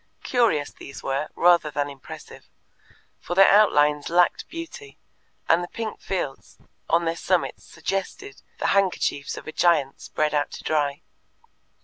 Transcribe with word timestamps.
Curious 0.23 0.71
these 0.71 1.03
were, 1.03 1.29
rather 1.35 1.69
than 1.69 1.87
impressive, 1.87 2.49
for 3.19 3.35
their 3.35 3.49
outlines 3.51 4.09
lacked 4.09 4.49
beauty, 4.49 4.97
and 5.47 5.63
the 5.63 5.67
pink 5.67 5.99
fields 6.01 6.57
on 6.89 7.05
their 7.05 7.15
summits 7.15 7.63
suggested 7.65 8.41
the 8.57 8.69
handkerchiefs 8.73 9.37
of 9.37 9.45
a 9.47 9.51
giant 9.51 10.01
spread 10.01 10.33
out 10.33 10.49
to 10.53 10.63
dry. 10.63 11.03